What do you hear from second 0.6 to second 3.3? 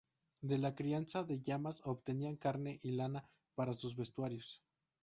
crianza de llamas obtenían carne y lana